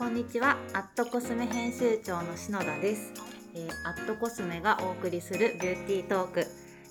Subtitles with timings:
[0.00, 3.12] こんにちはアットコスメ編集長の篠田です、
[3.54, 6.46] えー、アットコスメがお送りするビューティートーク、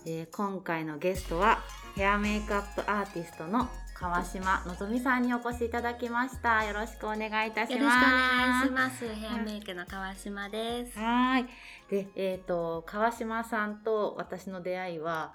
[0.05, 1.57] えー今回のゲストは
[1.95, 8.05] ヘアメイクアップアーティストの川島のぞみさんにお越しいただきましたよろしくお願いいたしますよろしくお
[8.37, 9.07] 願いします。
[9.07, 10.99] ヘアメイクの川島です。
[10.99, 11.45] はい。
[11.89, 15.33] で、えっ、と、川島さんと私の出会いは、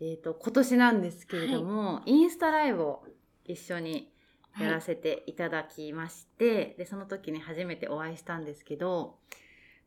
[0.00, 3.02] えっ、と、今年なんですけれども、インスタライブを
[3.44, 4.12] 一緒に
[4.60, 9.16] やらせていただきまして、で、その時に初めてお会いしたんですけど、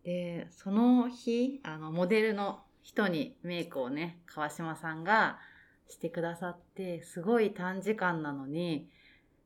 [0.04, 5.40] で、その日、あの、モデルの人にメイクをね、川島さんが
[5.88, 8.90] してくださって、すごい短時間なのに、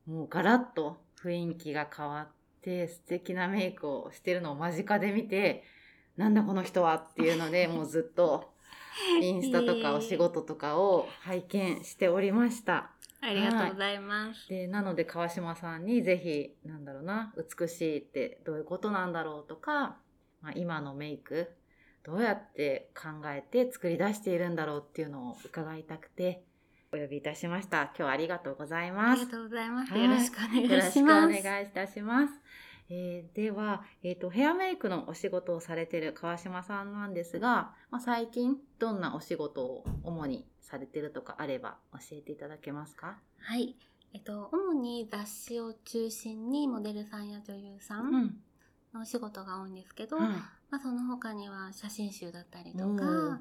[0.06, 2.28] もうガラッと雰囲気が変わっ
[2.62, 5.64] て、素敵なメイクをしてるのを間近で見て、
[6.18, 8.55] なんだこの人はっていうので、もうずっと
[9.22, 12.92] インスタとかお仕事とかを拝見しておりました。
[13.22, 14.50] ありがとうございます。
[14.50, 19.98] で、なので川島さんにぜひ、なんだろうな、美しいってどういうことなんだろうとか、
[20.42, 21.52] まあ、今のメイク、
[22.04, 26.44] どうやって考えて作り出しているんだろうっていうのを伺いたくて、
[26.94, 27.84] お呼びいたしました。
[27.86, 29.22] 今日はありがとうございあます。
[29.22, 29.92] りがとうございます。
[29.92, 30.70] はいよろしくお願いします。
[30.70, 30.82] よろ
[31.36, 32.34] しくお願いいたします。
[32.90, 43.18] えーでは、えっ、と、ヘアメイクのお仕事をされている川島さんなんですが、まあ、最近どんなお仕事を主にされてるとかあれば教えていただけますか？
[43.40, 43.76] はい。
[44.14, 48.38] えっと、主に雑誌を中心にモデルさんや女優さうんん。
[48.94, 50.30] のお仕事が多いんですけど、はい
[50.70, 53.40] まあ、その他には写真集だったりとか、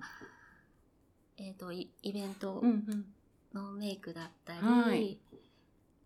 [1.37, 3.05] えっと、イイベントうんうん。
[3.53, 5.19] のメイクだったり、はい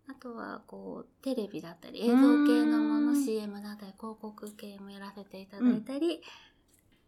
[0.09, 6.21] あとはこうテレビだったり映像系のものうーん CM だったり広告系もやらせていただいたり、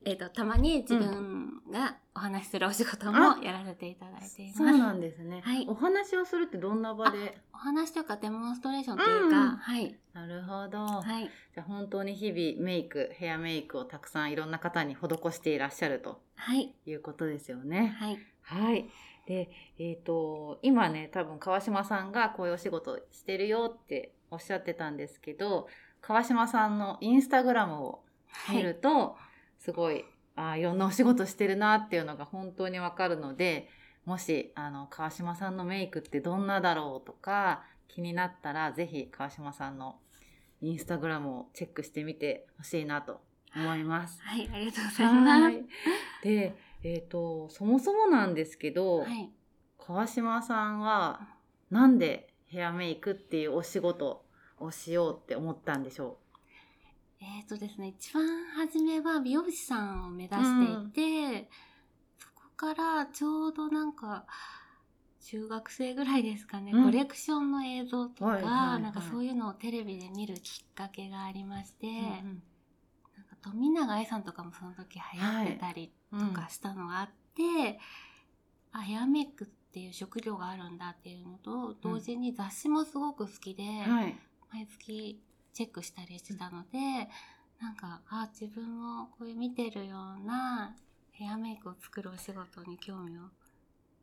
[0.05, 4.57] えっとたまに自分がお話しするお仕事もやらせていただいています。
[4.57, 5.41] そうなんですね。
[5.43, 7.37] はいお話をするってどんな場で？
[7.53, 10.77] お話というかデモンストレーションというか、うんはい、なるほど。
[10.77, 17.95] はい、じゃあ本当に日々メイク、ヘアメイクをたくさんいろんな方に施していらっしゃるとはい、いうことですよね。
[17.99, 18.89] はい、はい。
[19.25, 25.67] で、えっ、と、今ね、多分川島さんがこういうお仕事してるよっておっしゃってたんですけど、
[26.01, 28.03] 川島さんのインスタグラムを
[28.49, 29.15] 見ると、
[29.59, 30.05] すごい、
[30.35, 33.69] あーいろんなお仕事してるなっていうのが本当にわかるので、
[34.05, 39.99] もし、あの、川島さんのメイクってどんなだろうとか、気になったら、ぜひ川島さんの
[40.61, 43.21] インスタグラムをチェックしてみてほしいなと
[43.55, 44.19] 思います。
[44.21, 45.41] はい、ありがとうございます。
[45.43, 45.65] はい。
[46.23, 49.31] で、えっ、と、そもそもなんですけど、はい、
[49.77, 51.21] 川島さんは
[51.69, 54.25] なんでヘアメイクっていうお仕事
[54.59, 56.17] をしようって思ったんでしょ
[57.19, 58.25] えっ、とですね、一番
[58.55, 61.49] 初めは美容師さんを目指していて、
[62.17, 64.25] そこからちょうどなんか、
[65.23, 66.85] 中学生ぐらいですかね、うん。
[66.85, 72.35] コレクションの映像とか、はいはいはいなんかそういうのをテレビで見るきっかけがありまして、う、なん。
[72.37, 72.50] か
[73.43, 77.79] 富永愛さんとかもその時流行ってたりうんとかしたのがあって、
[78.71, 84.15] あ、ヘアメイクっていう職業があるんだっていうのと、同時に雑誌もすごく好きで、はい。
[84.53, 85.21] 毎月
[85.53, 87.09] チェックしたりしてたので、
[87.61, 90.75] なんかあ自分もこういう見てるような
[91.11, 93.21] ヘアメイクを作るお仕事に興味を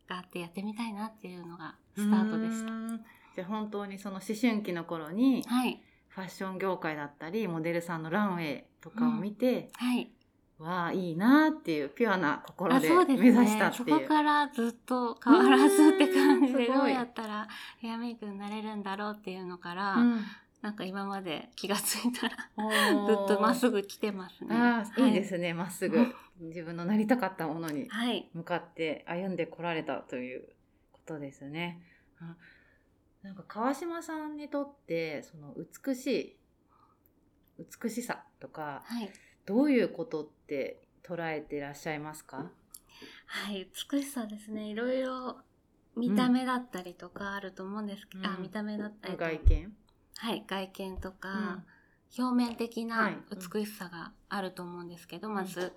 [0.08, 3.04] があってやってみたいなっていうのがスタートでした。
[3.34, 5.82] じゃあ本当にその思春期の頃にはい
[6.18, 10.10] ファッション業界だったりモデルさんのランウェイとかを見て、はい。
[10.58, 13.76] わあいいなっていうピュアな心あで目指したね。
[13.76, 14.00] そっていう。
[14.00, 17.46] こからずっと変わらずって感じですどうやったら
[17.78, 20.24] ヘアメイクになれるんだろうっていうのから、うん
[20.60, 24.56] なんか今まで気がついたらおずーっとまっすぐ来てますね。
[24.56, 26.04] ああ、はいいですね、まっすぐ。
[26.40, 28.28] 自分のなりたかったものにはい。
[28.34, 30.48] 向かって歩んでこられたという
[30.90, 31.80] ことですね。
[32.20, 32.34] あ
[33.22, 36.36] なんか川島さんにとってその美しい
[37.82, 39.10] 美しさとかはい。
[39.46, 42.50] どういうことって捉えていらっしゃいますか？
[43.26, 44.68] はい、美しさですね。
[44.68, 45.38] いろいろ
[45.96, 48.42] 見た目だったりとかあると思うんですけど、あうん。
[48.42, 49.72] 見た目だったりと外見？
[50.18, 51.62] はい、外見とか、
[52.18, 53.16] 表面的はない
[53.54, 55.68] 美しさがあると思うんですけど、まず、うん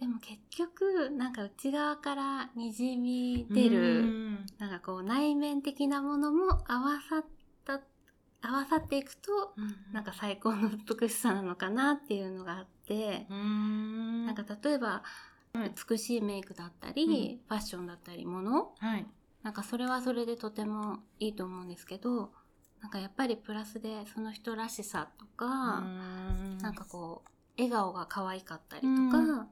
[0.00, 4.46] でも結局なんか内側からにじみうん出る、うん。
[4.58, 7.24] なんかこう内面的なものも合わさっ
[7.66, 7.82] た
[8.42, 9.30] 合わさっていくと
[9.92, 14.24] なんか最高の美しさなのかなっていうのがあって、うん。
[14.24, 15.02] なんか例えば、は
[15.66, 17.10] い美しいメイクだったり、うん。
[17.48, 19.06] ファッションだったりものはい。
[19.42, 22.30] なんかそれはそれでとてもいいと思うんですけど
[22.80, 25.82] なんかやっぱりプラスでその人らしさとか、
[26.62, 29.48] なんかこう笑顔が可愛かったりとか、うん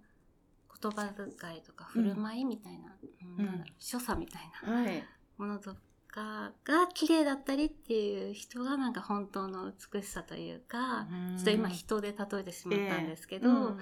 [0.82, 2.96] 言葉遣いとか振る舞いみたいな、
[3.38, 5.04] うんうんなんだろう所作みたいなはい。
[5.36, 13.78] ものとかかが綺麗だったりっていう人がなんか本当の美しさというか、ちょっと今人で例えてしまったんですけど、うん。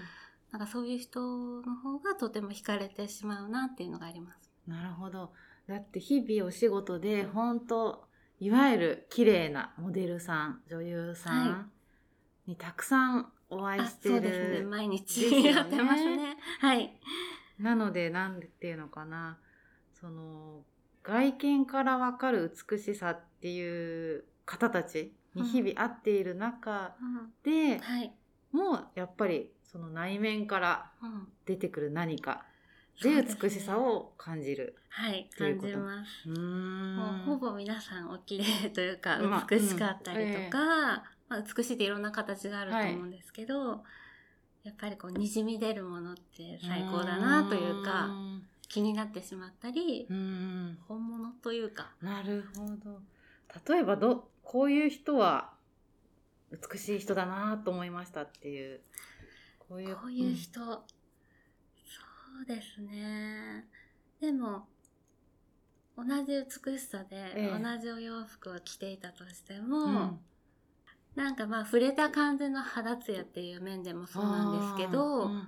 [0.53, 4.51] なんかそういう人の方がとても惹かれてしまうなっていうのがあります。
[4.67, 5.33] なるほど。
[5.69, 8.05] だって日々お仕事で本当
[8.39, 11.71] いわゆる綺麗なモデルさん女優さはん
[12.47, 16.37] にたくさんお会いあしてそうですねる、毎日やってますね。
[16.61, 16.99] はい。
[17.59, 19.39] なのでなんていうのかな
[19.99, 20.63] その
[21.03, 26.97] 外見からわかる美しさっていう方たちに日々会っている中
[27.45, 28.13] で、はい。
[28.53, 32.45] もうやっぱりその内面からうん出てくる何か
[33.03, 34.77] で美しさを感じる。
[34.89, 36.29] はい、感じます。
[36.29, 43.83] うもうほぼ皆さんお綺麗というかまあ美しかったりとか、うんまあ、美しいっていろんな形があると思うんですけど、
[44.63, 48.11] やっぱりこうにじみ出るものって最高だなというか
[48.69, 51.91] 気になってしまったり本物というか。
[52.03, 53.01] なるほど。
[53.73, 55.53] 例えばどこういう人は
[56.51, 58.81] 美しい人だなと思いましたっていう。
[59.69, 60.83] こういうこういう人、そ
[62.43, 63.67] うですね。
[64.21, 64.67] でも
[65.97, 66.33] 同じ
[66.65, 67.59] 美しさでええ。
[67.59, 70.21] 同じお洋服を着ていたとしてうも、ん
[71.17, 75.47] なんかまあ触れた感じの肌ツヤっていう面でもそうなんですけど、あーうんうん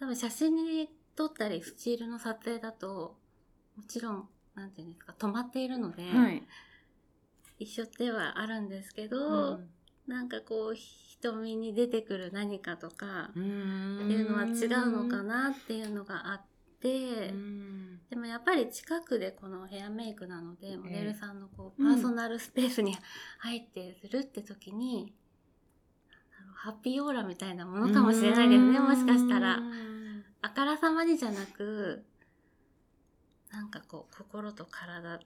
[0.00, 3.16] 多分写真に撮ったりスチールの撮影だと
[3.76, 6.42] もちろんなんていうんですか止まっているので、うんはい。
[7.58, 9.68] 一緒ではあるんですけうど、ん。
[10.06, 16.40] なんかこう瞳に出てくる何かとかっていうのは違うのかなっていうのがあっ
[16.80, 22.96] でもやっぱり近くでこのヘアメイクなのでモデルさんのこううんパーソナルスペースに
[23.38, 25.12] 入ってするって時に、
[26.54, 29.56] ハッピーオーラみたいなものかもしれないですねもしかしたら。
[29.56, 29.60] う。
[29.62, 32.04] んあからさまにじゃなく
[33.50, 35.20] なんかこう心と体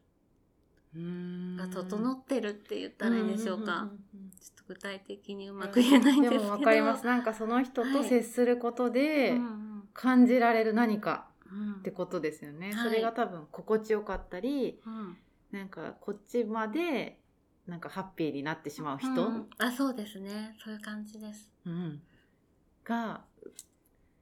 [0.95, 1.57] うん。
[1.57, 3.91] が整ってるって言ったらいいんでしょうか、
[4.41, 7.05] ちょっと具体的にうまく言えないんですけど、でもわかります。
[7.05, 9.39] なんかその人と接することで
[9.93, 11.27] 感じられる何か。
[11.27, 11.32] うん
[11.79, 12.89] ってことですよね、はい。
[12.89, 15.17] それが多分心地よかったりうん。
[15.53, 17.19] なんかこっちまで
[17.67, 19.51] なんかハッピーになってしまう人、うん。
[19.59, 20.57] あそうですね。
[20.63, 21.51] そういう感じです。
[21.67, 22.01] うん。
[22.85, 23.23] が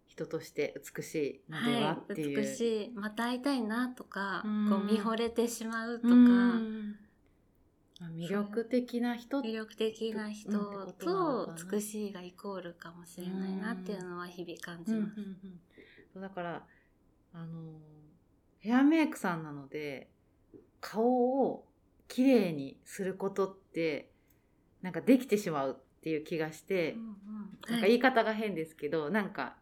[0.06, 2.90] 人として美しいのではっていう、美しい。
[2.94, 4.68] また会いたいなとか、うん。
[4.68, 6.96] こう見惚れてしまうとか、うん。
[8.00, 10.50] まあ魅力的な人魅力的な人
[10.98, 15.20] と美しいがイコールかもしれないなっていうのは日々感じうんうんます。
[16.16, 16.66] うん、だから
[17.32, 17.78] あの
[18.58, 20.10] ヘアメイクさんなので
[20.80, 21.04] 顔
[21.44, 21.66] を
[22.08, 24.10] きれいにすることって
[24.82, 27.06] なんかできてしまうっていう気がして、うんうん。
[27.06, 27.10] なん
[27.60, 27.80] かはい。
[27.82, 29.56] 言い方が変ですけど、なんか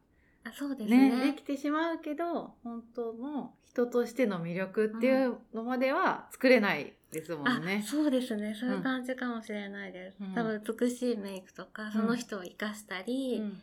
[0.45, 1.27] あそうですねね。
[1.27, 7.83] できてしまうけど本当の人としての魅力っていうのまでは作れないですもんね。
[7.85, 7.87] あ。
[7.87, 8.55] そうですね。
[8.55, 10.35] そういう感じかもしれないです、うん。
[10.35, 13.61] 多分美しいメイクとかその人を生かしたり、うん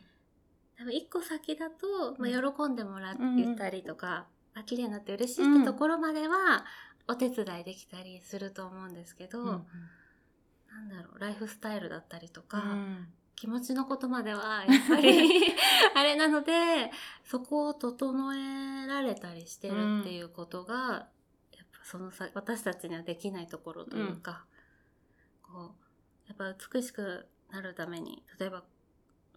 [0.78, 2.54] 多分一個先だと、まあ、うん。
[2.54, 6.64] 喜んでもらっうんたりとか、あ綺麗になって嬉しいってところまでは
[7.08, 9.66] お手伝いできたりすると思うんですけど、うん
[10.76, 13.08] なんだろうライフスタイルだったりとか、うん。
[13.34, 15.30] 気持ちのことまではやっぱり
[15.94, 16.90] あれなので
[17.22, 21.08] そこを整えられたりしてるっていうことが、
[21.54, 24.46] やっぱそのさ私たちにはできないところというか、
[25.42, 28.64] こうやっぱ美しくなるために例えば、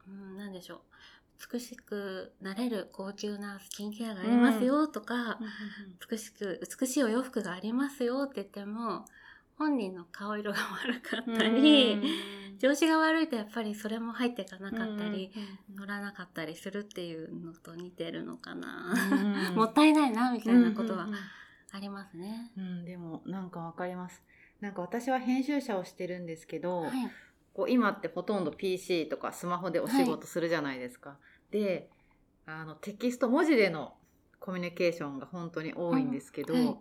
[0.08, 0.80] うん、なんでしょう
[1.52, 5.40] 美しくなれる高級なスキンケアがありますよとか、
[6.10, 9.06] 美しく美しいお洋服がありますよって言っても
[9.58, 12.02] 本人の顔色が悪かったり、
[12.60, 15.32] 調子が悪いとやっぱりそれも入っていかなかったり、
[15.76, 18.94] 乗らなかったりするっていうのと似てるのかな、
[19.56, 21.20] もったいないなみたいなことはうんうんうん。
[21.72, 22.52] ありますね。
[22.58, 24.24] うん、でもなんかわかります。
[24.60, 26.92] なんか私は編集者をしてるんですけど、はい、
[27.54, 31.18] こう今ってほとんど PC とかスマホでお仕事するじゃないですか。
[31.52, 31.90] で
[32.46, 33.94] あのテキスト文字での
[34.40, 36.78] コミュニケーションが本当に多いんですけど、うんはい。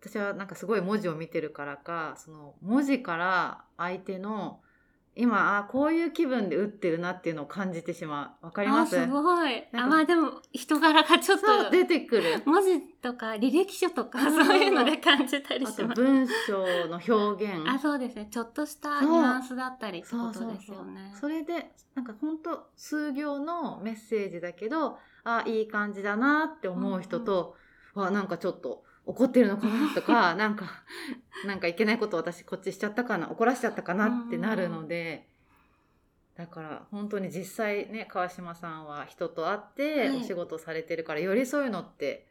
[0.00, 4.60] 私はなんかすごい文字を見てるからかその文字から相手の
[5.16, 8.46] 今あこういう気分で打ってるなっていうのを感じてしまう。
[8.46, 8.98] わかります？
[8.98, 9.62] あすごい。
[9.62, 12.42] かあまあでも人柄がちょっと出てくる。
[12.44, 14.44] 文字とか履歴書とかうん。
[14.44, 16.02] そういうので感じたりあとします。
[16.02, 17.68] 文章の表現。
[17.68, 18.28] あそうですね。
[18.30, 21.12] ちょっとしたニュアンスだったりってことですよね。
[21.20, 27.56] それでなんか本当数行のメッセージだけどあいい感じだなって思う人と、
[27.94, 30.66] わなんかちょっと怒ってるのかなとか なんか
[31.46, 35.28] なんかいけないこと私こっちしちゃったかな怒らしちゃったかなってなるので。
[36.36, 42.26] だから本当に実際ね川島さんは人と会ってはいお仕事されてるから、よりそういうのって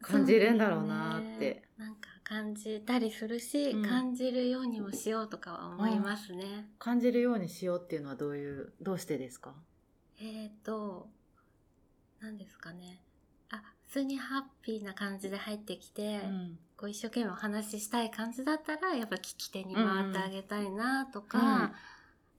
[0.00, 1.54] 感じるんだろうなって。
[1.54, 6.70] ねなんか感じたりするし、うん感じるようにもしようとかは思いますね。
[6.78, 9.54] 感じるようにしようっていうのはどういうどうしてですか？
[10.18, 11.10] えっ、と
[12.20, 13.05] 何ですかねあ
[13.86, 16.58] 普通にハッピーな感じで入ってきて、うん。
[16.76, 21.72] こう一生懸命お話ししたい感じだったらやっぱ聞き手に回ってあげたいなとか、うん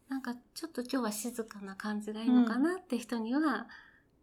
[0.10, 3.68] なんかちょっと今日は静かな感じがいいのかなって人には、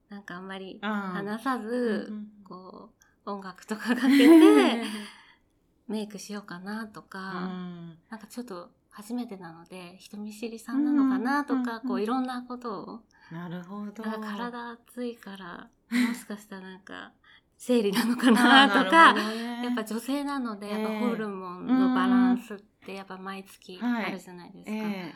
[0.08, 2.90] なんかあんまり話さず、うんこ
[3.26, 4.82] う音楽とかかけて
[5.88, 7.98] メイクしようかなとか、うん。
[8.08, 13.00] なんかちょっと初めてなので人見知りさんなのかなとか、うんこういろんなことを、
[13.30, 14.02] なるほど。
[14.02, 17.12] 体熱いからもしかしたらなんか
[17.56, 19.64] 生理なのかなとかね。
[19.64, 21.00] やっぱ女性なので、やっぱええ。
[21.00, 24.06] ホルモンのバランスってやっぱ毎月はい。
[24.06, 24.72] あるじゃないですか。
[24.72, 25.14] え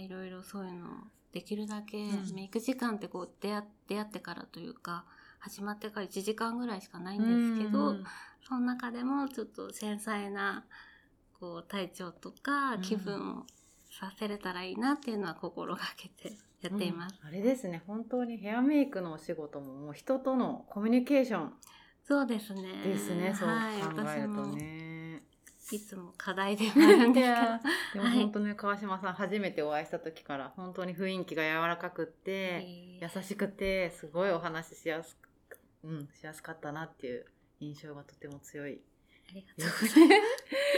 [0.00, 0.90] いろいろそういうのを
[1.32, 2.34] できるだけうん。
[2.34, 5.04] メイク時間ってこう出会出会ってからというか
[5.40, 8.04] 始まってから1時間ぐらいしかないえんですけど、うん。
[8.46, 10.64] その中でもちょっと繊細な
[11.40, 12.80] こう体調とかうん。
[12.82, 13.46] 気分を
[14.02, 17.16] させれたらいいなっていうのは心がけてやっています。
[17.22, 21.52] うんあれですね本当にヘアメイクのお仕事ももう人とのコミュニケーション
[22.04, 22.62] そうですね。
[22.84, 25.22] ですね、そうはい、考えると私もね。
[25.70, 27.42] いつも課題でもあるんですけど。
[27.94, 32.66] でもはい本当ね、川島さん初めてお会いした時から本当に雰囲気が柔らかくって、
[33.00, 35.16] 優しくてすごいお話ししやす
[35.48, 37.24] く、うん、しやすかったなっていう
[37.60, 38.80] 印象がとても強い
[39.30, 40.20] ありがでとうすね。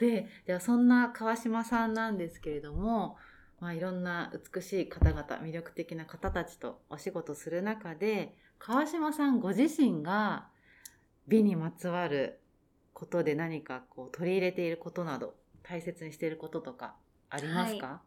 [0.00, 3.16] でではそんな川島さんなんですけれども、
[3.60, 10.48] まあ、いろんな美しい方々魅力的な方たちとお仕事する中で川島さんご自身が
[11.26, 12.40] 美にまつわる
[12.92, 16.96] ことで何かこう取り入れていることなど大切にしていることとか
[17.30, 18.00] ありますか、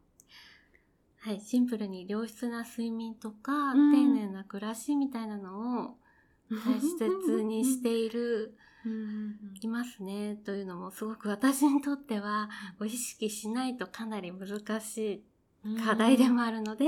[1.19, 3.91] はい、シンプルに良質な睡眠とか、うん。
[3.91, 5.97] 丁寧な暮らしみたいなのを
[6.65, 8.57] 大切にしている、
[9.61, 10.35] いますね。
[10.43, 12.49] というのもすごく私にとっては、
[12.83, 15.23] 意識しないとかなり難し
[15.63, 16.85] い課題でもあるので、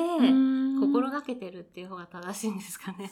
[0.79, 3.11] 心がけてるっていう方が正しいんですかね。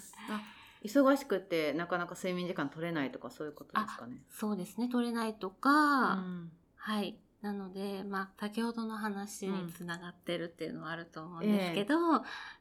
[0.84, 4.24] 忙しくてなかなか睡眠時間取れないとかそういうことですかね。
[4.30, 7.16] そうですね、取れないとか、うんはい。
[7.42, 11.96] なので、まあ、先ほどの話につながってるっていうのはあると思うんですけど、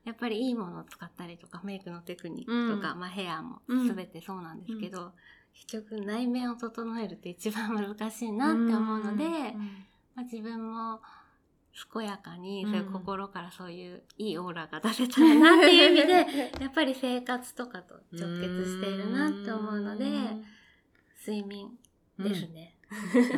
[0.04, 5.12] やっぱりいいものを使ったりとか、メイクのテクニックとか、うんまあ、ヘアもうん全てそうなんですけど、
[5.54, 9.24] 結局内面を整えるって一番難しいなって思うので、
[10.14, 11.00] まあ、自分も
[11.92, 12.70] 健やかに、うん。
[12.70, 20.04] そういう心からそういういいオーラが出せたらなっていう意味で、 やっぱり生活とかと直結しているなって思うので、
[21.26, 21.78] 睡眠
[22.18, 22.76] ですね。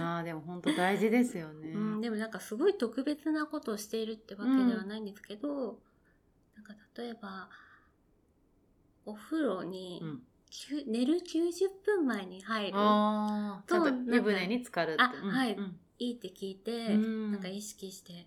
[0.01, 1.73] ああでも本当大事ですよね。
[1.77, 5.79] うん、でもなんかすごい特別なことをしているってわけではないんですけど、
[6.55, 7.51] なんか例えば
[9.05, 10.03] お風呂に、
[10.87, 12.73] 寝る90分前に入る。
[12.73, 15.03] と湯船に浸かるって。
[15.03, 15.79] あはいうん。
[15.99, 16.13] い。
[16.13, 17.33] いって聞いて、うん。
[17.33, 18.27] なんか意識して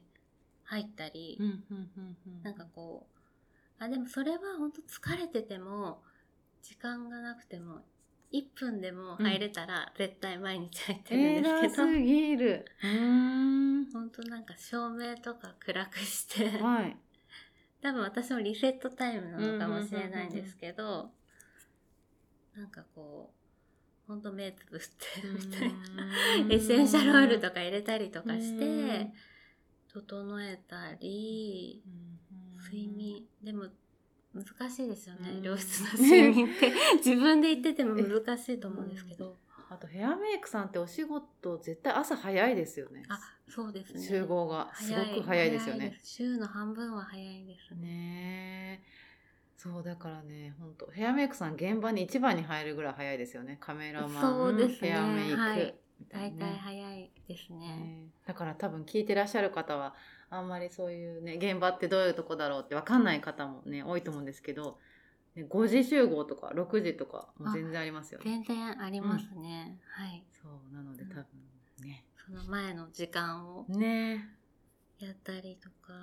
[0.64, 2.44] 入ったり、うんうんうんうん。
[2.44, 6.02] なんかこうあでもそれは本当疲れてても
[6.64, 7.82] 時間がなくても
[8.32, 12.66] 1分でも入れたら絶対毎日入ってるんですけど、偉すぎる。
[12.86, 13.92] ん。
[13.92, 16.98] 本当なんか照明とか暗くして、はい。
[17.82, 21.12] 多分私もリセットタイムなのかもしれないんですけど、
[22.56, 26.54] なんかこうほんと目つぶってみたいな。
[26.54, 29.12] エッセンシャルオイルとか入れたりとかして
[29.92, 31.82] 整えたり
[32.64, 33.24] 睡眠。
[33.44, 33.66] でも
[34.34, 35.44] 難しいですよねうん。
[35.44, 36.72] 良質な睡眠って。
[37.04, 39.38] 自分で言ってても難しいと思うんですけど。
[39.68, 43.04] あとヘアメイクさんってお仕事絶対朝早いですよね。
[43.10, 43.20] あ
[43.50, 44.02] そうですね。
[44.02, 44.72] 集合が。
[44.76, 45.98] すごく早いですよね。
[46.04, 46.16] す。
[46.16, 47.74] 週の半分は早いです。
[47.74, 49.05] ねねえ。
[49.58, 53.58] そうだからね、本当ヘアメイクさん現場に一番に入るぐらい早いですよね。
[53.60, 54.90] カメラマン、そうですね。
[54.90, 55.76] ヘアメイク、はい。
[56.00, 56.52] みたい大なね。
[56.52, 57.60] 体早いですね。
[57.60, 58.08] ね。
[58.26, 59.96] だから多分聞いてらっしゃる方は
[60.30, 64.78] あんまりそういうね現場ってどういうとこだろうって分かんない方もね多いと思うんですけど、
[65.36, 68.26] ね、5時集合とか6時とかも全然ありますよね。
[68.26, 70.24] 全然ありますね、はい。
[70.32, 71.26] そうなので多分
[71.82, 72.04] ね。
[72.26, 74.30] その前の時間をね。
[75.00, 75.94] やったりとか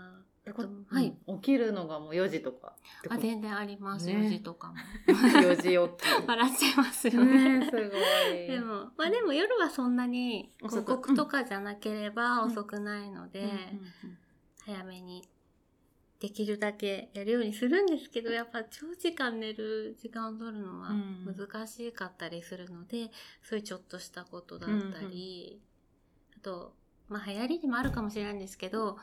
[0.44, 1.40] はい、うん。
[1.40, 2.74] 起きるのがもう4時とか
[3.08, 4.14] あ全然あります、ね。
[4.14, 4.74] 4時とかも。
[5.06, 5.76] 4時起
[6.26, 7.14] 笑っちゃいますき。
[7.14, 7.58] よね。
[7.60, 8.46] ねすごい。
[8.48, 10.82] でもまあでも夜はそんなに遅く。
[10.82, 12.50] 広告とかじゃなければうん。
[12.50, 14.18] 遅くないので、うんうんうん。
[14.64, 15.28] 早めに
[16.18, 21.36] できるだけやるようにするんですけどやっぱ長時間寝る時間を取るのはうん。
[21.36, 23.12] 難しかったりするので、
[23.44, 25.60] そういうちょっとしたことだったり、
[26.36, 26.74] あと
[27.08, 28.98] まあ流行りでもあるかもしれないんですけど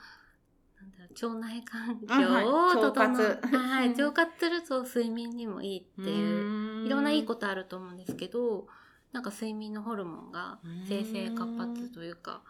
[0.80, 3.40] なんだろう腸内環境を整腸活。
[3.54, 8.68] えはい腸活すると睡眠にもいいっていういろんないいことあると思うんですけど
[9.12, 12.42] なんか睡眠のホルモンが生成活発というか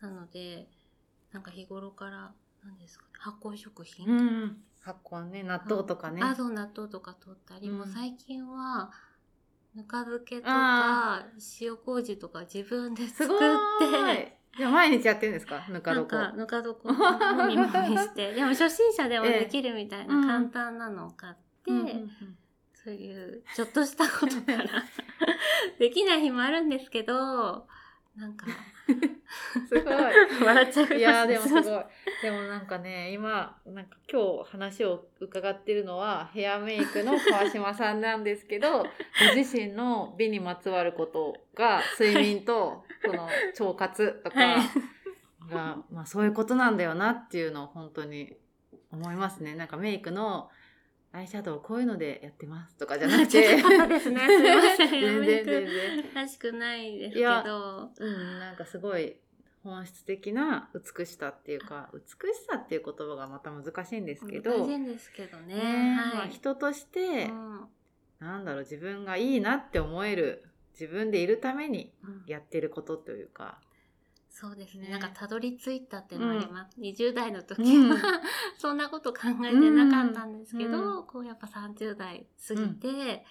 [0.00, 0.68] なので
[1.32, 2.32] なんか日頃から
[2.64, 4.56] 何ですか、ね、発酵食品、うん。
[4.80, 6.22] 発酵ね納豆とかね。
[6.22, 7.78] あそう納豆とか取ったり、うん。
[7.78, 8.90] もう最近は
[9.74, 11.26] ぬか漬けとあか
[11.60, 14.38] 塩麹とか自分です作って。
[14.56, 15.64] じゃあ毎日やってるんですか？
[15.68, 16.92] ぬかなん床かぬか床。
[16.92, 18.32] もみもみして。
[18.34, 20.26] でも初心者でもできるみたいなええ。
[20.26, 21.70] 簡単なのを買って、
[22.74, 24.64] そういうちょっとしたことから。
[25.78, 27.66] できない日もあるんですけど
[28.16, 28.46] なんか
[29.68, 29.94] すごい。
[30.44, 31.62] 笑っちゃいますいやーでもすごい。
[31.62, 31.66] い。
[32.22, 38.82] でもなんかね今なんか今日話を伺ってるのはヘアメイクの川島さんなんですけど
[39.20, 44.60] ご自身の美にまつわることが睡眠とその腸活とかはい。
[45.50, 48.34] が、まあ、そういうことなんだよなっていうのを本当に
[48.90, 49.54] 思いますね。
[49.54, 50.48] なんかメイクの
[51.14, 52.76] アイシャドウこういうのでやってます。
[52.76, 53.40] とかじゃなくて。
[53.46, 54.18] ちょっと方ですね。
[54.26, 54.90] すいません。
[54.90, 56.14] 全然全然。
[56.14, 57.90] らしくないですけど。
[57.96, 59.16] うん、なんかすごい
[59.62, 62.00] 本質的な美しさっていうか美
[62.34, 65.54] しさっていう言葉がまた難しいんですけど、難しいんですけどね。
[65.54, 67.68] ねまあ、はい、人として、うん。
[68.18, 73.60] なんだろう自分がいいなって思える自分でいるためにうんやってることというか、
[74.36, 74.86] そうですね。
[74.86, 74.90] ね。
[74.90, 77.90] なんかたどり着いたっていうのはあります、20代の時うん。
[77.90, 77.96] は、
[78.58, 83.24] そんなこと考えてなかったんですけど、うこうやっぱ30代過ぎて、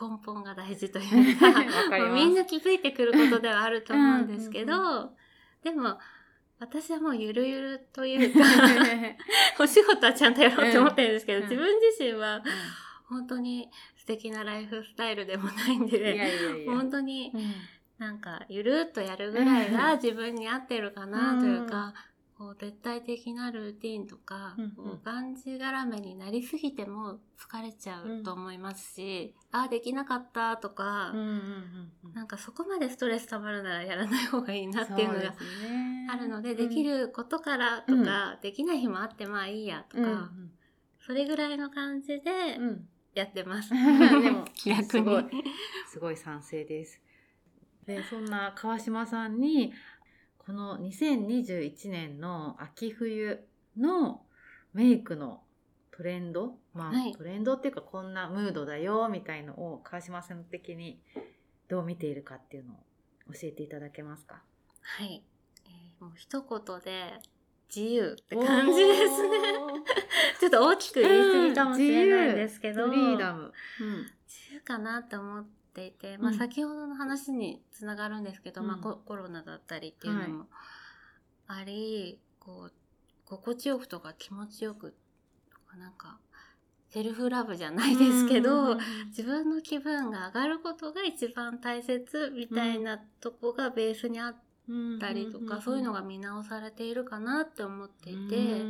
[0.00, 1.08] 根本が大事といわ
[1.52, 5.10] うか かみんな気づいてくることではあると思うんですけど、うん
[5.62, 5.98] でも
[6.58, 8.40] 私はもうゆるゆるというか
[9.62, 12.42] お仕事はちゃんとやろうと思ってるんですけど、うん自分自身は
[13.04, 17.54] 本当に素敵なライフスタイルでもないんいやで、いやいや、本当にうん
[18.00, 21.92] なんかゆるっとやるぐらいが自分に合ってるかなというか、
[22.38, 31.12] こう絶対的なルーティンとか、こうがんじがらめになりすぎても疲れちゃうと思いますし、ああできなかったとか、
[32.14, 35.34] なんかそこまでストレス溜まるならやらない方がいいなっていうのが
[36.10, 40.30] あるので、できることからとか、できない日もあってまあいいやとか、
[41.06, 42.22] それぐらいの感じで
[43.14, 43.74] やってます。
[43.76, 45.24] でも気楽すごい。
[45.24, 45.30] に。
[45.92, 46.98] すごい賛成です。
[47.86, 49.72] でそんな川島さんに
[50.38, 53.40] この2021年の秋冬
[53.76, 54.22] の
[54.72, 55.42] メイクの
[55.90, 57.12] トレンドまあ、はい。
[57.12, 61.00] トレンドっていうかこんなムードだよみたいのを川島さん的に
[61.68, 62.76] どう見ているかっていうのを
[63.32, 64.42] 教えていただけますか？
[64.80, 65.22] はい。
[65.66, 67.12] えーもう一言で
[67.74, 69.38] 自由って感じですね。
[70.40, 73.52] ちょっと大きく言い過ぎかもしれないんですけど、フリーダム、
[74.26, 78.68] 自由かなって思っていて、まあうん先ほどの話につながるんですけど、うん。
[78.68, 80.44] まあココロナだったりっていうのも
[81.46, 82.72] あり、こう、
[83.24, 84.94] 心地よくとか気持ちよく
[85.50, 86.18] とかなんか、
[86.88, 94.34] セルフラブじゃないですけど、自分の気分が上がることが一番大切みたいなとこがベースにあっ
[95.00, 98.64] たりとか、そういうのが見直されているかなって思っていて、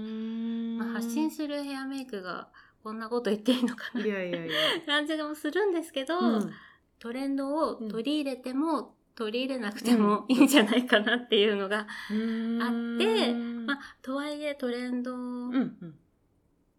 [0.79, 2.49] まあ、発信するヘアメイクが
[2.83, 6.53] こんなこと言っていいのかないやいやいや、 感じがもするんですけど、うん
[7.01, 11.85] トレンドを取り入れても、取り入れなくてもいいんじゃないかなっていうのが、っ
[12.99, 15.95] てまあ、とはいえトレンドうんうん。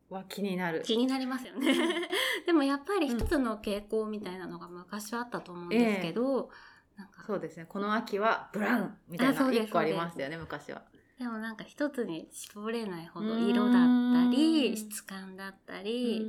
[0.09, 0.81] は気になる。
[0.83, 1.73] 気になりますよね。
[2.45, 6.49] でもやっぱり一つの傾向みたいなのが昔はあったと思うんですけど、
[6.97, 7.65] なんかそうですね。
[7.67, 10.83] この秋はブラウンみたいなあそうです一個ありましたよね昔は。
[11.17, 16.25] でもなんか一つに絞れないほど色だったうりん質感だったり、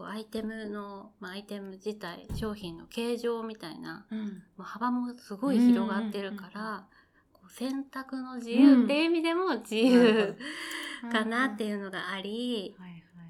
[0.00, 4.18] こうアイテムの、まあ、アイテム自体商品の形状みたいなうん。
[4.18, 6.86] もう幅もすごい広がってるから、
[7.34, 10.38] こう選択の自由っていう意味でも自由
[11.12, 13.26] かなっていうのがあり、はいはいは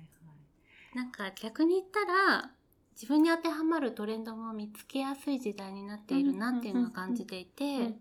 [0.92, 0.96] い。
[0.96, 2.52] なんか逆に言ったら
[2.92, 7.96] 自分に当てはまるトレンドも見つけやすい時代になっているなっていうのを感じていて、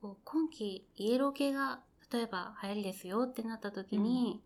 [0.00, 1.78] こう今季イエロー系が
[2.12, 4.42] 例えば流行りですよってなった時に、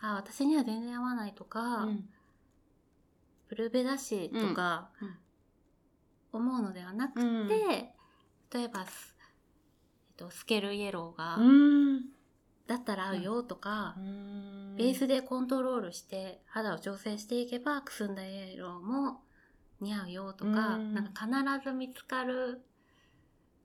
[0.00, 1.88] あ私には全然合わないとか、
[3.52, 4.88] ブルベだしとか
[6.32, 7.48] 思うのではなくて、うん
[8.54, 9.16] 例えばス,、
[10.10, 12.00] えっと、スケルイエローが、うん
[12.66, 19.20] だったら合うよとか、うんベースでコントロールして肌を調整していけばくすんだイエローも
[19.80, 22.62] 似合うよとか、うんなんか必ず見つかる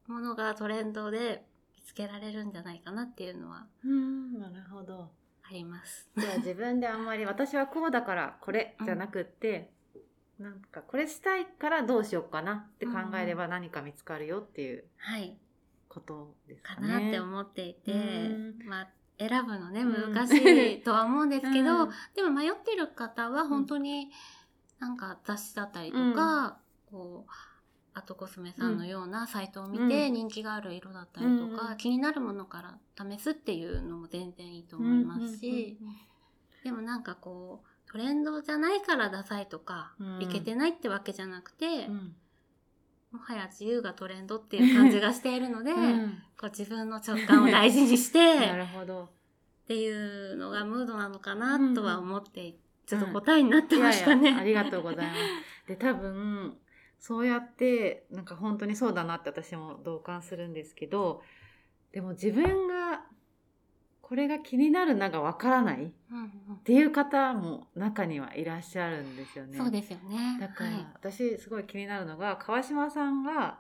[0.08, 1.46] ものがトレンドで
[1.76, 5.12] 見つけられるんじゃないかなっていうのはうんなるほど
[5.50, 6.10] あります。
[6.18, 9.72] じゃあ自分であんまり私はこうだからこれじゃなくって、
[10.40, 15.38] なんかこれしたいからどうしようかなって考えれば何か見つかるよっていうはい。
[15.90, 16.88] ことですかかね。
[16.88, 18.60] なって思っていて、うん。
[18.68, 20.14] まあ選ぶのねうん。
[20.14, 21.90] 難しいとは思うんですけど、うん。
[22.16, 24.12] でも迷ってる方は本当に
[24.80, 26.60] なんか雑誌だったりとか、
[26.92, 27.32] こう
[27.96, 30.14] アートコスメさんのようなサイトを見てうん。
[30.14, 31.78] 人気がある色だったりとか、うん。
[31.78, 35.80] 気になるものから試すっていうのも全然いいと思いますし、
[36.64, 40.22] でもなんかこうトレンドじゃないからダサいとか、うん。
[40.22, 42.16] いけてないってわけじゃなくて、うん。
[43.12, 46.10] もはや自由がトレンドっていう感じがしているので、うん。
[46.40, 49.04] こう自分の直感を大事にして なるほど。
[49.04, 49.10] っ
[49.68, 53.14] ていうのがムードなのかなとは思って、ちょっとうん。
[53.14, 54.22] 答えになってましたね。
[54.22, 55.20] いやいやありがとうございます。
[55.68, 56.58] で 多分
[57.00, 61.22] そうやってなんか本当にそうだなって私も同感するんですけど
[61.92, 63.02] でも自分が
[64.02, 69.58] これが気になるながわからないっうんうんていう方も中にはいらっしゃるんですよね。
[69.58, 70.38] そうですよね。
[70.40, 73.60] だから、はい私すごい気になるのが川島さんが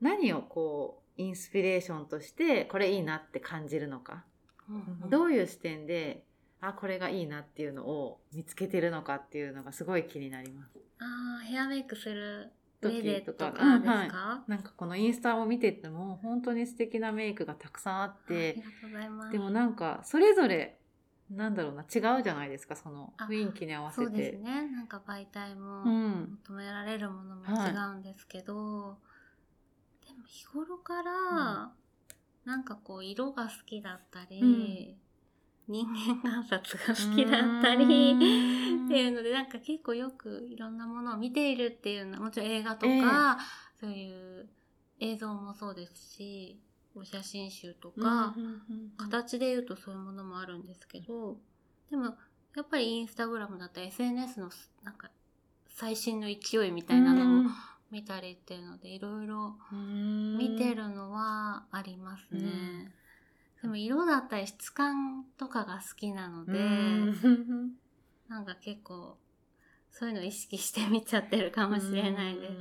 [0.00, 4.24] 何をこうインスピレーションとしてこれいいなって感じるのか、
[4.68, 6.24] うんうんどういう視点で
[6.60, 10.78] あこれがいいなっていうのを見つけてるのかっていうのがすごい気になります。
[10.98, 19.32] ああ、ヘアメイクする時とかですか、なんかこのインスタを見てても本当に素敵なメイクがたくさんあっありてがとうございます。
[19.32, 20.79] でもなんかそれぞれ
[21.30, 24.38] なんだろうな違うじゃないですかそのあ雰囲気に合わせそうですて。
[24.38, 24.68] ね。
[24.68, 26.38] なんか媒体もうん。
[26.44, 28.98] 求められるものも違うんですけど、
[30.06, 31.70] でも日頃から、
[32.44, 34.96] なんかこう色が好きだったり、
[35.68, 43.38] 人間観察が好きだったり、っていうのでなんか結構よくいろんなものを見ているっていうのはもちろん映画とか、
[43.80, 44.48] そういう
[44.98, 46.60] 映像もそうですし
[46.94, 48.34] お写真集とか、
[48.98, 51.36] 形で言うとそういうものもあるんですけど
[51.90, 52.16] でも
[52.56, 54.50] やっぱりインスタグラムだったり SNS の
[54.82, 55.10] なんか
[55.68, 57.50] 最新の勢いみたいなのも
[57.90, 62.40] 見たりっていうのでいろいろ見てるのはありますね。
[62.40, 62.92] うん。
[63.62, 67.72] でも色だったり質感とかが好きなので、うん。
[68.28, 69.16] なんか結構
[69.90, 72.52] そういうのを意識して見ちゃってるかもしれないです。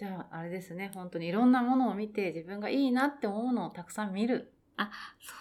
[0.00, 0.90] じゃああれですね。
[0.94, 4.50] 本当にいろんなものを見て自分がいいなって思うのをたくさん見る。
[4.78, 4.86] そ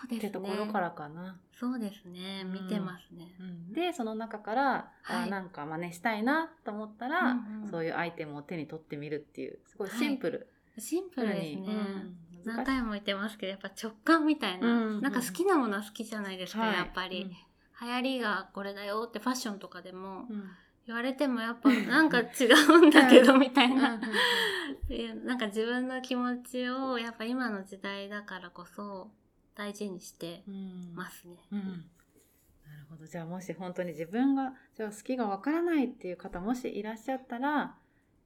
[0.05, 0.27] うですね。
[0.27, 1.39] ってところからかな。
[1.57, 2.41] そうですね。
[2.43, 2.51] うん。
[2.51, 3.31] 見てますね。
[3.71, 5.29] でその中から、あはい。
[5.29, 9.59] なんか真似したいなと思ったら、うんうんそういうアイテムを手に取ってみるっていう。
[9.65, 10.49] すごいシンプル。
[10.77, 11.65] シンプルですね。
[11.65, 12.17] うん。
[12.43, 16.73] 何回も言ってますけどやっぱ直感みたいな、うんなんか好きなものは好きじゃないですか、はい。
[16.73, 17.31] やっぱり、
[17.81, 20.49] 流行りがこれだよってファッションとかでもうん
[20.89, 23.99] 言われてもやっぱなんか違うんだけどみたいな、
[25.23, 29.11] なんか自分の気持ちをやっぱ今の時代だからこそ
[29.53, 30.95] 大事にしてうん。
[30.95, 31.35] ますね。
[31.51, 31.59] うん。
[31.59, 33.05] なるほど。
[33.05, 37.75] じゃあもし本当に自分がじゃあ好きがわからないっていう方もしいらっしゃったら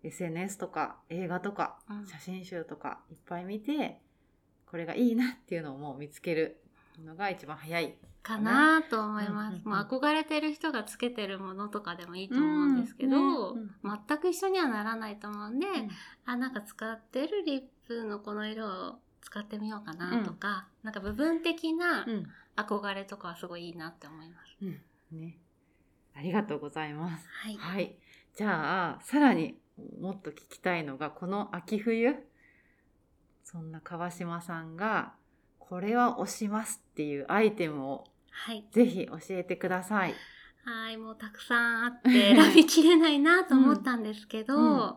[0.02, 2.08] SNS とか映画とかうん。
[2.08, 4.00] 写真集とかいっぱい見て
[4.68, 6.62] これがいいなっていうのをもう見つける
[7.02, 7.96] のが一番早い。
[8.22, 9.56] かなと思います。
[9.66, 13.72] うんうんうんもう憧れてる人がつけてるものとかでもいいと思うんですけど、うんね
[14.08, 15.90] 全く一緒にはならないと思うんで、うん
[16.26, 24.58] あなんか使ってるリップのこの色を使ってみようかなとか、なんか部分的なうん憧れとかはすごいいいなって思います。
[24.62, 24.82] うん
[25.20, 25.38] ね、
[26.16, 27.28] ありがとうございます。
[27.28, 27.58] はい。
[27.58, 27.98] はい。
[28.36, 29.58] じゃあ、さらに
[30.00, 32.16] もっと聞きたいのが、この秋冬、
[33.44, 35.14] そんな川島さんが、
[35.70, 38.66] これは推しますっていうアイテムをはい。
[38.72, 40.16] ぜひ教えてください。
[40.66, 40.98] はい。
[40.98, 44.94] もうたくさんあって 選びきれないなと思ったんですけど、うん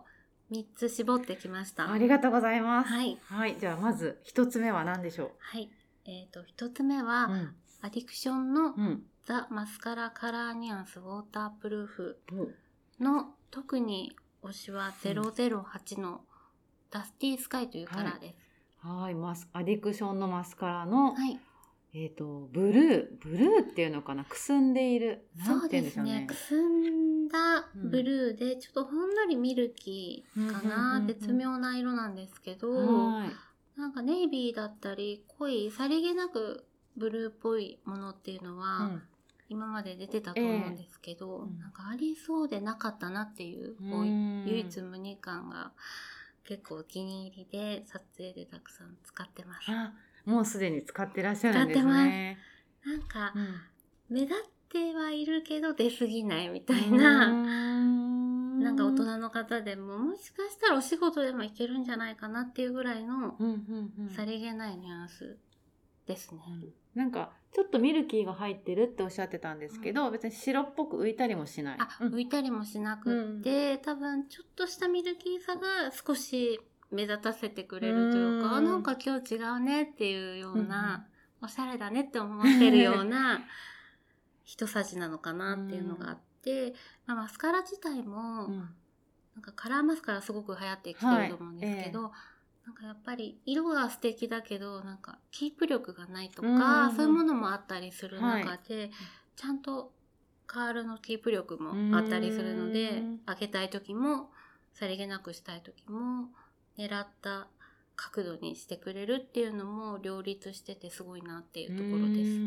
[0.50, 1.90] 3つ絞ってきました。
[1.90, 2.90] ありがとうございます。
[2.92, 3.18] はい。
[3.24, 3.58] はい。
[3.58, 5.70] じゃあ、まず一つ目は何でしょはい。
[6.04, 7.56] えっ、と、1つ目は、ううん。
[7.82, 9.02] アディクションのうん。
[9.24, 16.24] ザ・マスカラカラーニュアンスウォータープルーフおの特に推しは008の
[16.92, 18.36] ダスティースカイというカラーです。
[18.36, 18.45] はい。
[18.86, 21.38] マス、アディクションのマスカラの、はい。
[21.94, 24.24] えっ、と、ブルー、ブルーっていうのかな？
[24.24, 25.26] くすんでいる。
[25.36, 26.26] なそうんて言うんですしょうね。。
[26.26, 33.80] くすんだブルーで、ちょっとほんのりミルキーかうんうんうんな、うん絶妙な色なんですけど、はい。
[33.80, 36.64] なんかネイビーだったり、濃い、さりげなく
[36.96, 39.02] ブルーっぽいものっていうのは、うん
[39.48, 45.70] 今まで出てたと思うんですけど、ええうんなんかありそうでなかったなっていううん唯一無二感が
[46.46, 49.70] 結構お気に入りで撮影でたくさん使ってます。
[49.70, 49.92] あ、
[50.24, 52.38] もうすでに使ってらっしゃるんですね。
[52.84, 53.60] なんかうん
[54.08, 54.36] 目立っ
[54.68, 65.36] てはいるけど出過ぎないみたいな、ななんか大人の方でももしかしたらお仕事でもいけるんじゃないかなっていうぐらいのうんうんうんさりげないニュアンス
[66.06, 66.40] ですね。
[66.96, 71.76] なんかちょっとミルキーが入ってるっておっしゃってたんですけど、別に白っぽく浮いたりもしない。
[71.78, 72.14] あ、うん。
[72.14, 81.06] 浮いたりもしなくって、多分ちょっとしたミルキーさが少し目立たせてくれるというか、うなんか今日違うねっていうような、
[81.40, 83.40] おしゃれだねって思ってるような
[84.44, 86.72] 一さじなのかなっていうのがあっで、
[87.06, 88.58] まあ、マスカラ自体も、うん。
[89.34, 92.12] なんかカラーマスカラすごく流行ってきてると思うんですけど、
[92.66, 98.90] なんかやっぱり色が素敵だけどなんかキープ力がないとか、そういうものもあったりする中で、
[99.36, 99.92] ちゃんと
[100.46, 104.30] カールのキープ力もあったりするのでうん開けたい時も
[104.72, 106.28] さりげなくしたい時も
[106.76, 107.46] 狙った
[107.94, 112.40] 角度にしてくれるっていうのも両立しててすごいなっていうところです。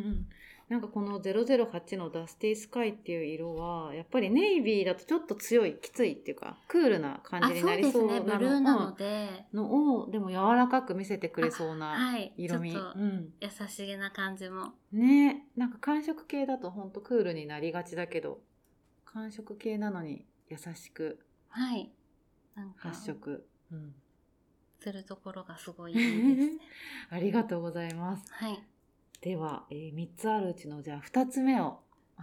[0.70, 8.20] うんなんかこの008のダスティスカイっていう色はやっぱりネイビーだとちょっと強いきついっていうかクールな感あ、じにそうですね。
[8.20, 14.74] なりそうなブルーなのので、のをでも柔らかく見せてくれそうな色味、うん、優しげな感じも。
[14.92, 15.48] ね。
[15.58, 18.40] なんか寒色系だとほんとクールになりがちだけど
[19.06, 21.92] 寒色系なのに優しくはい。
[22.56, 23.96] なんか、発色、うん、
[24.80, 26.60] するところがすごいいいですね。
[27.10, 28.32] ありがとうございます。
[28.32, 28.64] はい。
[29.22, 31.80] では、えー、3つあるうちのじゃあ2つ目を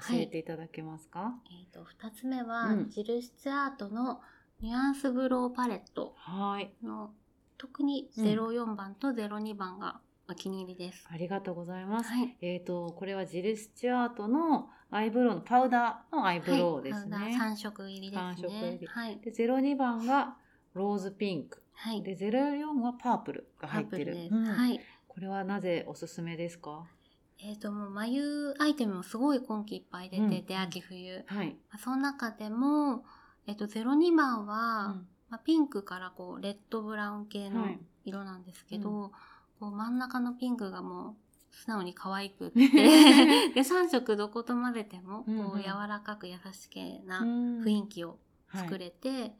[0.08, 1.34] 教えていただけますか？
[1.50, 4.20] えっ、と、二つ目は、うんジル・スチュアートの
[4.60, 7.10] ニュアンスブローパレットはいの、
[7.58, 11.06] 特にうん04番と02番がお気に入りです。
[11.10, 12.36] ありがとうございます、はい。
[12.40, 18.34] えっ、とこれはジル・スチュアートのアイブロウのパウダーのアイブロウですね、はい、パウダー3色入りですね。
[18.34, 19.20] 三色入りはい。
[19.20, 20.36] で02番が
[20.74, 22.02] ローズピンクはい。
[22.02, 24.80] で04はパープルがパ入ってるはい。
[25.16, 26.84] これはなぜおすすめですか？
[27.38, 30.60] えっ、と、もう眉アイテムもすごい今季いっぱい出てて、うん。
[30.60, 31.24] 秋冬。
[31.26, 33.02] はい、まあその中でも、
[33.46, 35.08] えっ、と、02番は、うん。
[35.30, 37.80] まあ、ピンクからこうレッドブラウン系のはい。
[38.04, 39.12] 色なんですけうど、
[39.58, 41.14] こう真ん中のピンクがもう
[41.50, 42.60] 素直に可愛くって。
[43.54, 47.60] で3色どこと混ぜてもこう柔らかく優しげなうん。
[47.64, 48.18] 雰囲気を
[48.54, 49.34] 作れて、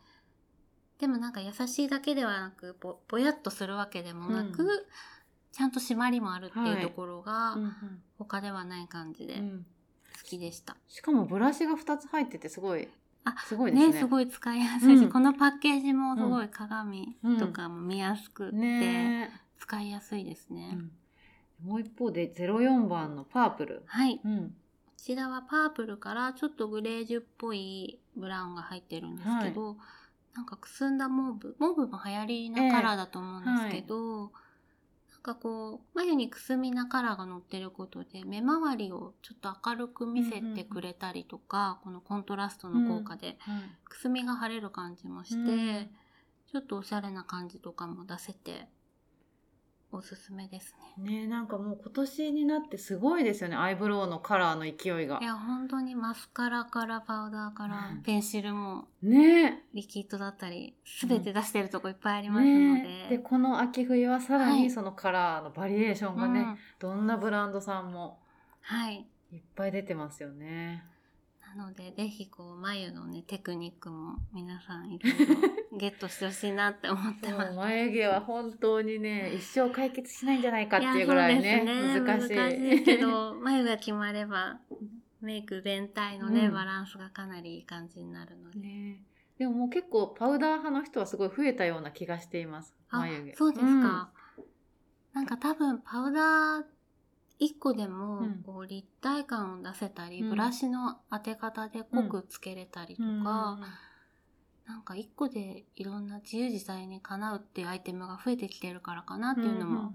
[0.99, 4.69] でもなんか優しいだけではなくぼぼやっとするわけでもなく、うん
[5.57, 6.71] ちゃんと締まりもあるってはい。
[6.73, 7.73] いうところがうんうん。
[8.19, 9.67] 他ではない感じで好うん。
[10.25, 10.77] きでした。
[10.87, 12.89] しかもブラシが2つ入っててすごい
[13.25, 13.93] あすごいですね。
[13.95, 15.11] ね、すごい使いやすいし、うん。
[15.11, 17.39] このパッケージもすごい鏡うん。
[17.39, 19.31] とかも見やすくって、ね。
[19.59, 20.79] 使いやすいですね。
[21.63, 21.69] うん。
[21.69, 24.17] もう一方で04番のパープル、はい。
[24.17, 24.55] こうん。
[24.99, 29.77] ちらはパープルからちょっとグレージュっぽいブラウンが入ってるんですけど、
[30.35, 34.31] なんかくすんだモーブ、モーブも流行りなカラーだと思うんですけど、なん
[35.27, 45.91] かこう、眉にくすみなカラーが乗ってることで、目周りをちょっと明るく見せてくれたりとか、このコントラストの効果で、はいくすみが晴れる感じもして、うん。
[46.53, 48.69] ちょっとおしゃれな感じとかも出せて、
[49.97, 51.21] おすすめですね。
[51.23, 63.17] ねなんかもう今年になってすごいですよねアイブロウのカラーの勢いがいや、本当にマスカラからパウダーからうんペンシルもねリキッドだったり、すべて出してるとこいっぱいありますのねで。
[63.17, 68.19] でこの秋冬はさらはいにそのカラーのバリエーションがね、うんどんなブランドさんも
[68.61, 69.07] はい。
[69.33, 70.85] いっぱい出てますよね。
[71.57, 75.35] なので、ぜひこう、眉のね、テクニックも皆さんいろいろ
[75.77, 77.57] ゲットしてほしいなって思ってます。
[77.57, 82.37] 眉毛は本当にね一生解決しないんじゃないかっていうぐらいねやそう難しい。
[82.37, 84.59] 難しいけど、眉が決まれば、
[85.21, 86.55] メイク全体のね、うん。
[86.55, 88.59] バランスがかなりいい感じになるので。
[88.59, 89.03] ね。
[89.39, 93.35] でももう結構パウダー派の人はすごい増えたような気がしていますあ眉毛。
[93.35, 94.11] そうですか。
[95.13, 96.65] なんか多分、パウダー
[97.41, 98.43] 1個でもうん。
[98.45, 100.31] こう立体感を出せたり、うん。
[100.31, 103.25] ブラシの当て方で濃くつけれたりとうん。
[103.25, 103.59] か、
[104.67, 109.95] なんか1個でいろんな自由自在に叶うっていうアイテムが増えてきてるからかなっていうのも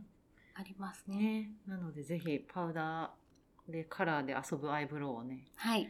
[0.55, 1.17] ありますね。
[1.17, 5.89] ねなのでぜひパウダーでカラーで遊ぶアイブロウをねはい。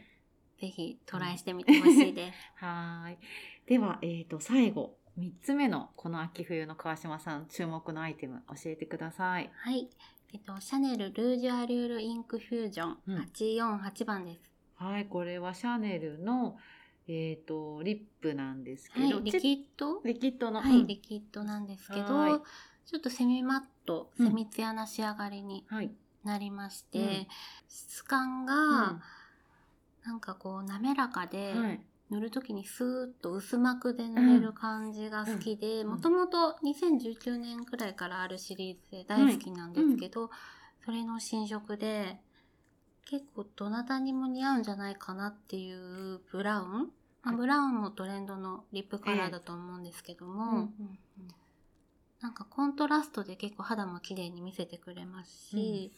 [0.60, 2.38] ぜひトライしてみてほしいです。
[2.64, 3.18] はーい
[3.66, 9.88] では、えー、と最後3つ目のこの秋冬の川島さん注目のアイテム教えてくださいはい。
[10.32, 14.40] えっと、シャネルルージュアリュールインクフュージョンうん848番です。
[14.76, 16.56] はいこれはシャネルの
[17.08, 19.22] えっ、とリップなんですけど、はい。
[19.24, 20.00] リキッド？
[20.04, 20.86] リキッドの、はい、うん。
[20.86, 22.32] リキッドなんですけはい。
[22.32, 22.44] ど、
[22.86, 24.26] ちょっとセミマット、うん。
[24.28, 25.90] セミツヤな仕上がりにはい。
[26.24, 27.26] なりまして、うん。
[27.68, 28.58] 質感が、う
[28.94, 29.00] ん。
[30.04, 31.80] なんかこう滑らかで、はい。
[32.10, 35.90] 塗るときにスーッと薄膜で塗れる感じが好きで、うん。
[35.92, 40.30] もともと2019年くらいからあるシリーズで大好きなんですけど、
[40.84, 42.20] それの新色で、
[43.04, 46.78] 結構どなたにも似合うんじゃないかなっていうブラウン、ま
[47.24, 47.36] あはい。
[47.36, 50.70] ブラウンもトレンドのリップカラーだと思うんですけども、
[52.20, 55.92] なんかコントラストで結構肌も綺麗に見せてくれますし、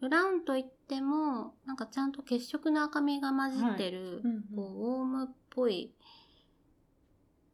[0.00, 5.94] ブラウンといっても、なんかちゃんと血色の赤みが混じってる、うんこう、ウォームっぽい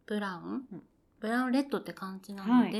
[0.06, 0.82] ブラウン、うん。
[1.20, 2.72] ブラウンレッドって感じなはい。
[2.72, 2.78] ので、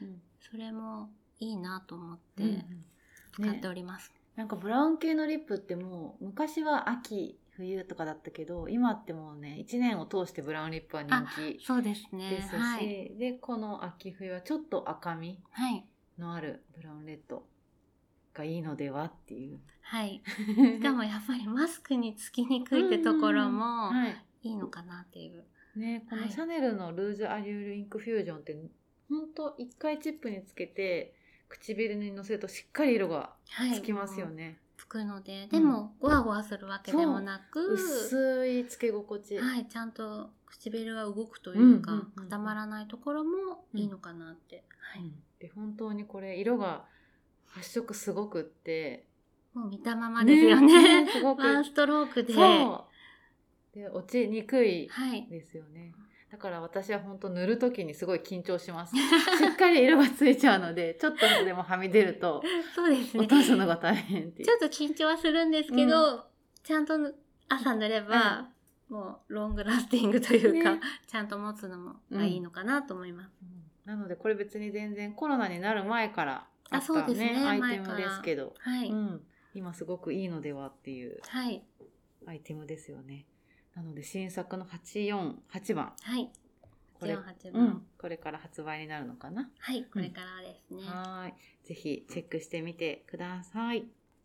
[0.00, 0.22] うんうん。
[0.38, 2.84] それもいいなと思ってうんうん。
[3.32, 4.12] 使っております。
[4.38, 12.30] なんかブラウン系のリップってもう昔は秋冬とかだったけど今ってもうね1年を通してブラウンリップは人気そうですね。
[12.30, 15.84] ですし、はい、でこの秋冬はちょっと赤みはい。
[16.20, 17.42] のあるブラウンレッド
[18.32, 19.58] がいいのではっていう。
[19.82, 24.24] はい、 しかもやっぱりマスクにつきにくいってところもはい。
[24.44, 25.44] いいのかなっていう。
[25.74, 26.26] ね、こはい。
[26.26, 28.56] のシャネルのルージュアリュールインクフュージョンって
[29.08, 31.17] ほんと一回チップにつけて
[31.48, 34.58] 唇にのせるとしっかり色がはい、つきますよね。
[34.76, 39.38] つくので、でもゴワゴワするわけでもなく、薄いつけ心地。
[39.38, 44.64] はい、ちゃんと唇が動くというか、うんうんうん固まらないところもいいのかなって。
[44.78, 46.84] はい、うんで本当にこれ色が
[47.46, 49.06] 発色すごくって。
[49.54, 51.06] もう見たままですよね。
[51.10, 51.42] すごく。
[51.46, 52.34] ワンストロークで。
[52.34, 52.86] そ
[53.72, 53.74] う。
[53.74, 55.26] で落ちにくいはい。
[55.28, 55.94] ですよね。
[56.30, 58.94] だから私は本当塗る時にすごい緊張します。
[58.96, 59.00] し
[59.46, 62.42] っかり色がついちゃうので、ちょっとでもはみ出ると
[62.74, 63.20] そうですね。
[63.20, 64.52] 落とすのが大変っていうち。
[64.52, 66.26] ょっと緊張はするんですけど、
[66.62, 66.94] ちゃんと
[67.48, 68.50] 朝塗れば、
[68.88, 73.32] もうロングラスティングというか、ねちゃんと持つのもがいいのかなと思います。
[73.42, 78.90] うんなのでこれ別に全然コロナになる前からああったそうですねアイテムですけど、はい。
[78.90, 79.22] うん、
[79.54, 81.64] 今すごくいいのではっていうはい。
[82.26, 83.24] アイテムですよね。
[83.78, 86.28] なので新作の848番はい。
[86.98, 87.62] これ,、48番。
[87.62, 89.48] うん、これから発売になるのかな？
[89.60, 89.84] はい。
[89.84, 90.82] これからですね。
[90.84, 91.32] はーい。
[91.64, 93.84] ぜひチェックしてみてください。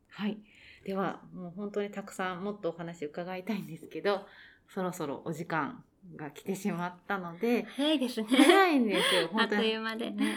[0.09, 0.39] はい。
[0.83, 4.25] では、もう本当にたくさんもっとお話伺いたいんですけど、
[4.73, 5.83] そろそろお時間
[6.15, 8.27] が来てしまったので、早いですね。
[8.27, 9.69] 早いんですよ、 あっと本当に。
[9.69, 10.09] いう間で。
[10.09, 10.35] ね、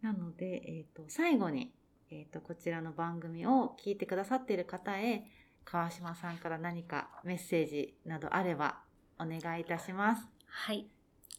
[0.00, 1.70] なので、えー、と最後に、
[2.10, 5.22] えー、とこちらの番組を聞いてくださっている方へ
[5.70, 8.78] 川島さんから何かメッセージなどあれば
[9.18, 10.26] お願いいたします。
[10.46, 10.86] はい。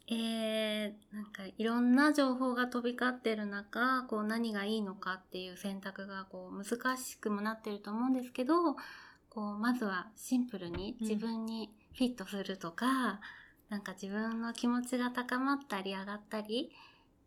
[0.07, 8.75] えー、なんかいろんな情報が飛び交ってる中、こう何がいいのかっていう選択がこう難しくもなってると思うんですけど、
[9.29, 13.19] こうまずはシンプルにうん自分にフィットするとか、
[13.69, 16.71] なんか自分の気持ちが高まったり上がったり、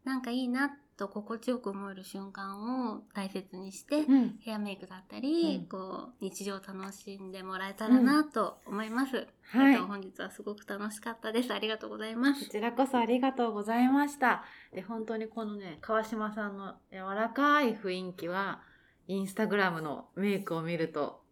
[0.04, 9.26] なんかいいなと心地よく思える瞬間を大切にして、うん、ヘアメイクだったり、うんこう日常を楽しんでもらえたらなと思います。
[9.42, 11.52] はいえっと本日はすごく楽しかったです。
[11.52, 12.46] ありがとうございます。
[12.46, 14.44] こちらこそありがとうございました。
[14.72, 18.62] で本当にこのね川島さんの柔らかい雰囲気は
[19.08, 21.22] インスタグラムのメイクを見ると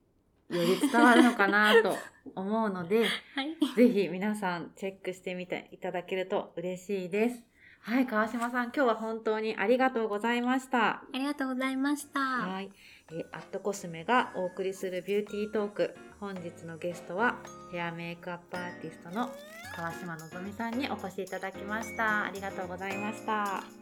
[0.48, 1.96] より伝わるのかなと
[2.34, 3.06] 思うので。
[3.34, 3.56] はい。
[3.76, 7.49] ぜひ皆さんチェックしてみていただけると嬉しいです。
[7.82, 10.88] はい、川島さん、今日は本当にありがとうございました。
[10.88, 12.20] ありがとうございました。
[12.20, 12.70] はい、
[13.10, 15.96] えーアットコスメがお送りするビューティートーク。
[16.20, 17.36] 本日のゲストは
[17.72, 19.30] ヘアメイクアップアーティストの
[19.74, 22.24] 川島のぞみさんにお越しいただきました。
[22.24, 23.79] ありがとうございました。